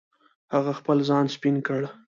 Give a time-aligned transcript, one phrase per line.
[0.53, 1.81] هغه خپل ځان سپین کړ.